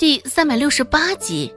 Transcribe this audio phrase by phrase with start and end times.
[0.00, 1.52] 第三百六十八集，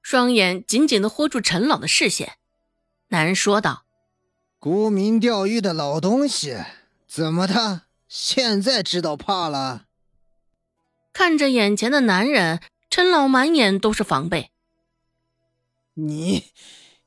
[0.00, 2.38] 双眼紧紧的豁住陈老的视线。
[3.08, 3.84] 男人说道
[4.58, 6.56] ：“沽名钓誉的老东西，
[7.06, 7.82] 怎么的？
[8.08, 9.84] 现在知道怕了？”
[11.12, 14.52] 看着眼前的男人，陈老满眼都是防备。
[15.92, 16.44] 你，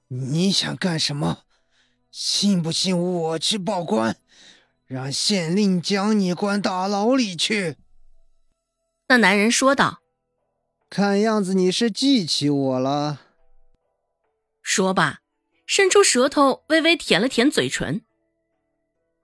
[0.10, 1.46] 你想干什么？
[2.12, 4.18] 信不信我去报官？
[4.96, 7.76] 让县令将你关大牢里去。”
[9.10, 10.00] 那男人说道。
[10.90, 13.20] “看样子你是记起我了。”
[14.64, 15.20] 说罢，
[15.68, 18.02] 伸出舌头微微舔了舔嘴唇。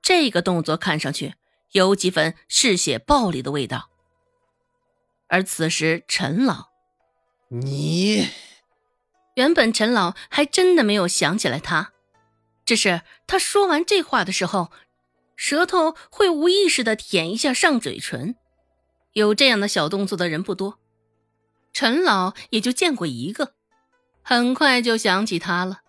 [0.01, 1.35] 这个动作看上去
[1.71, 3.89] 有几分嗜血暴力的味道。
[5.29, 6.67] 而此时，陈老，
[7.47, 8.27] 你
[9.35, 11.93] 原本陈老还真的没有想起来他，
[12.65, 14.71] 只是他说完这话的时候。
[15.35, 18.35] 舌头会无意识的舔一下上嘴唇，
[19.13, 20.79] 有这样的小动作的人不多，
[21.73, 23.53] 陈老也就见过一个，
[24.21, 25.79] 很快就想起他了。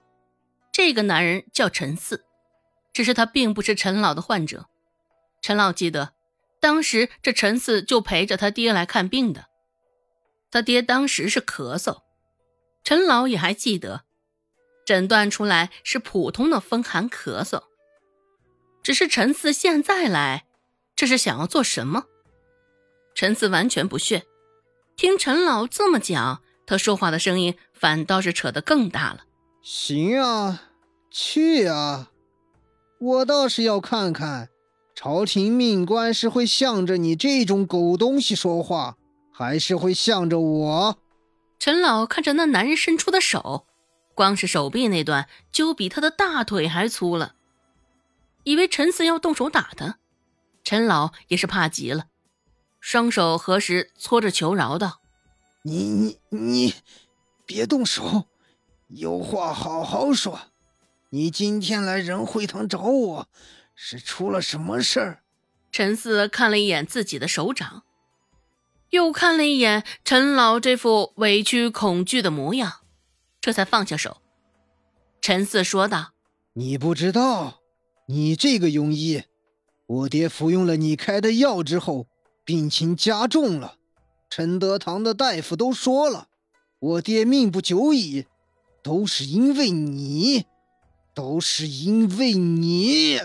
[0.73, 2.25] 这个男人叫陈四，
[2.95, 4.67] 只是他并不是陈老的患者。
[5.43, 6.15] 陈老记得，
[6.61, 9.47] 当时这陈四就陪着他爹来看病的，
[10.51, 12.03] 他爹当时是咳嗽，
[12.83, 14.05] 陈老也还记得，
[14.87, 17.65] 诊断出来是普通的风寒咳嗽。
[18.83, 20.45] 只是陈四现在来，
[20.97, 22.05] 这是想要做什么？
[23.15, 24.25] 陈四完全不屑。
[24.97, 29.25] 听陈老这么讲，他说话的声音反倒是扯得更大了。
[29.63, 30.63] 行啊，
[31.11, 32.11] 去啊！
[32.99, 34.49] 我倒是要看看，
[34.95, 38.97] 朝廷命官是会向着你这种狗东西说话，
[39.33, 40.99] 还是会向着我？
[41.59, 43.67] 陈老看着那男人伸出的手，
[44.15, 47.35] 光是手臂那段就比他的大腿还粗了。
[48.45, 49.99] 以为陈四要动手打他，
[50.65, 52.07] 陈老也是怕极了，
[52.81, 55.01] 双手合十搓着求饶道
[55.63, 56.75] ：“你你你，
[57.47, 58.27] 别动手，
[58.89, 60.41] 有话好好说。
[61.11, 63.29] 你今天来仁惠堂找我，
[63.75, 65.23] 是出了什么事儿？”
[65.71, 67.85] 陈四看了一眼自己的手掌，
[68.91, 72.81] 又看了一眼陈老这副委屈恐惧的模样，
[73.41, 74.21] 这才放下手。
[75.21, 76.13] 陈四说道
[76.55, 77.62] ：“你不知道。”
[78.13, 79.23] 你这个庸医，
[79.87, 82.07] 我爹服用了你开的药之后，
[82.45, 83.77] 病情加重了。
[84.29, 86.29] 陈德堂的大夫都说了，
[86.79, 88.27] 我爹命不久矣，
[88.83, 90.45] 都是因为你，
[91.15, 93.19] 都是因为你。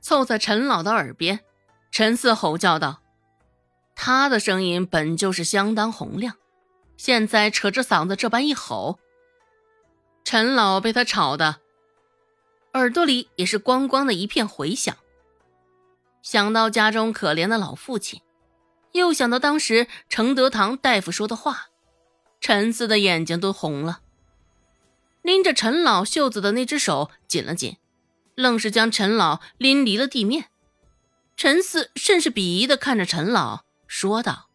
[0.00, 1.40] 凑在陈老的耳边，
[1.90, 3.02] 陈四吼叫道
[3.94, 6.36] ：“他的声音本就是相当洪亮，
[6.96, 8.98] 现在扯着嗓子这般一吼，
[10.24, 11.56] 陈老被他吵的。”
[12.74, 14.96] 耳朵里也是咣咣的一片回响。
[16.22, 18.20] 想到家中可怜的老父亲，
[18.92, 21.68] 又想到当时程德堂大夫说的话，
[22.40, 24.00] 陈四的眼睛都红了。
[25.22, 27.76] 拎着陈老袖子的那只手紧了紧，
[28.34, 30.46] 愣是将陈老拎离了地面。
[31.36, 34.48] 陈四甚是鄙夷的看着陈老，说道：“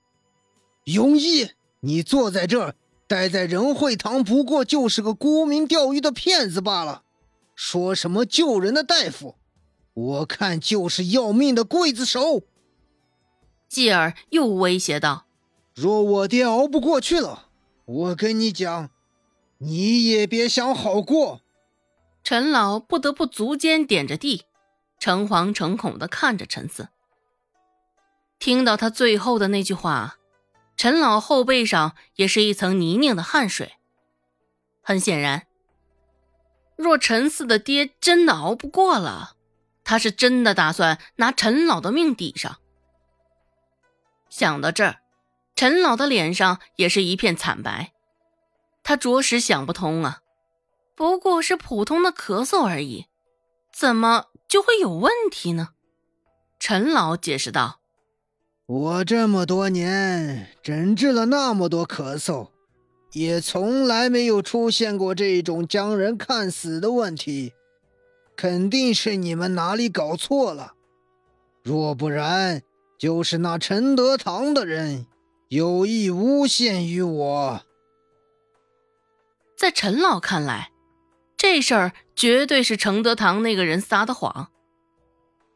[0.86, 1.52] 庸医，
[1.82, 2.76] 你坐在这儿，
[3.08, 7.04] 待在仁惠堂，不过就是个沽名钓誉的骗子罢了。”
[7.62, 9.36] 说什么救人的大夫，
[9.94, 12.44] 我看就是要命的刽子手。
[13.68, 15.26] 继而又威胁道
[15.76, 17.50] ：“若我爹熬不过去了，
[17.84, 18.92] 我跟你讲，
[19.58, 21.42] 你也别想好过。”
[22.24, 24.46] 陈老不得不足尖点着地，
[24.98, 26.88] 诚惶诚恐的看着陈四。
[28.40, 30.18] 听到他最后的那句话，
[30.78, 33.74] 陈老后背上也是一层泥泞的汗水。
[34.82, 35.49] 很显然。
[36.80, 39.36] 若陈四的爹真的熬不过了，
[39.84, 42.60] 他是真的打算拿陈老的命抵上。
[44.30, 45.02] 想到这儿，
[45.58, 47.92] 陈老的脸上也是一片惨白。
[48.82, 50.22] 他着实想不通啊，
[50.96, 53.08] 不过是普通的咳嗽而已，
[53.74, 55.72] 怎么就会有问题呢？
[56.60, 57.82] 陈老解释道
[58.66, 62.52] ：“我这么多年诊治了那么多咳嗽。”
[63.14, 67.54] 也从来没有出现过这种将人看死的问题，
[68.36, 70.74] 肯定是你们哪里搞错了。
[71.64, 72.62] 若不然，
[72.98, 75.08] 就是那陈德堂的人
[75.50, 77.62] 有意诬陷于我。
[79.58, 80.72] 在陈老看来，
[81.36, 84.52] 这事儿绝对是程德堂那个人撒的谎。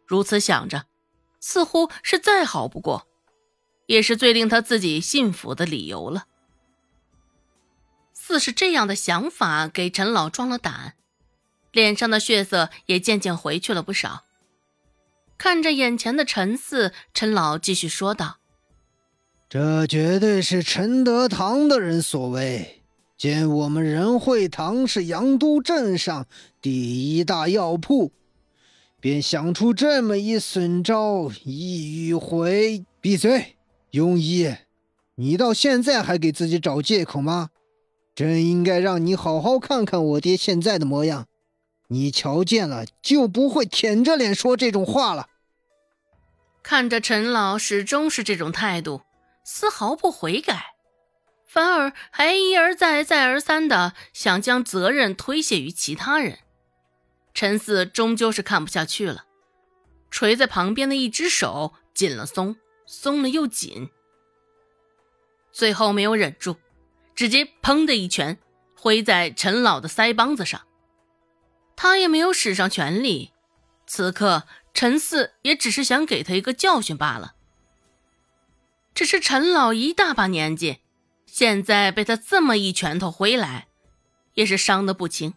[0.05, 0.85] 如此想着，
[1.39, 3.07] 似乎是再好不过，
[3.85, 6.25] 也是最令他自己信服的理由了。
[8.25, 10.93] 似是这样的想法给陈老壮了胆，
[11.73, 14.23] 脸上的血色也渐渐回去了不少。
[15.37, 18.37] 看着眼前的陈四，陈老继续说道
[19.49, 22.83] ：“这绝对是陈德堂的人所为。
[23.17, 26.25] 见我们仁惠堂是阳都镇上
[26.61, 28.13] 第一大药铺，
[29.01, 32.85] 便想出这么一损招，以迂回。
[33.01, 33.57] 闭嘴，
[33.91, 34.55] 庸医！
[35.15, 37.49] 你到现在还给自己找借口吗？
[38.15, 41.27] 真应该让你好好看看我爹现在的模样。
[41.87, 45.29] 你瞧见了，就不会舔着脸说这种话了。”
[46.63, 49.01] 看着陈老始终是这种态度，
[49.43, 50.75] 丝毫不悔改，
[51.45, 56.39] 反而还一而再、再而三的想将责任推卸于其他人。
[57.33, 59.25] 陈四终究是看不下去了，
[60.09, 62.55] 垂在旁边的一只手紧了松，
[62.85, 63.89] 松了又紧，
[65.51, 66.55] 最后没有忍住，
[67.15, 68.37] 直接砰的一拳
[68.75, 70.61] 挥在陈老的腮帮子上。
[71.75, 73.31] 他也没有使上全力，
[73.85, 74.43] 此刻。
[74.75, 77.35] 陈四也只是想给他一个教训罢了。
[78.95, 80.79] 只是陈老一大把年纪，
[81.27, 83.67] 现在被他这么一拳头挥来，
[84.33, 85.35] 也是伤得不轻。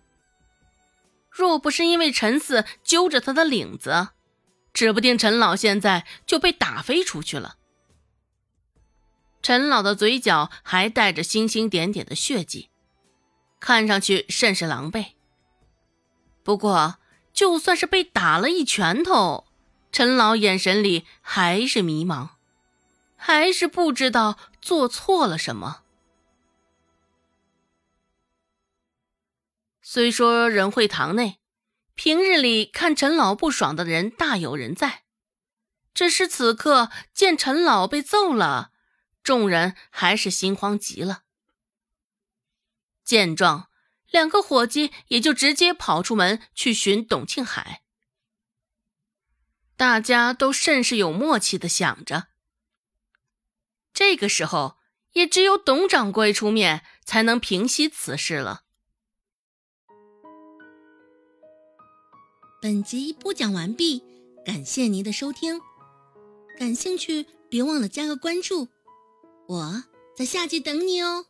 [1.30, 4.08] 若不是因为陈四揪着他的领子，
[4.72, 7.56] 指不定陈老现在就被打飞出去了。
[9.46, 12.68] 陈老的嘴角还带着星星点点的血迹，
[13.60, 15.12] 看上去甚是狼狈。
[16.42, 16.96] 不过。
[17.32, 19.46] 就算是被打了一拳头，
[19.92, 22.30] 陈老眼神里还是迷茫，
[23.14, 25.82] 还是不知道做错了什么。
[29.82, 31.38] 虽说仁惠堂内
[31.94, 35.02] 平日里看陈老不爽的人大有人在，
[35.92, 38.70] 只是此刻见陈老被揍了，
[39.26, 41.24] 众人还是心慌极了。
[43.04, 43.68] 见状。
[44.12, 47.82] 两个伙计也就直接跑出门去寻董庆海。
[49.76, 52.28] 大家都甚是有默契的想着，
[53.92, 54.78] 这个时候
[55.14, 58.62] 也只有董掌柜出面才能平息此事了。
[62.62, 64.04] 本集播讲完毕，
[64.44, 65.60] 感谢您的收听，
[66.56, 68.68] 感兴趣别忘了加个关注，
[69.46, 69.84] 我
[70.16, 71.26] 在下集等你哦。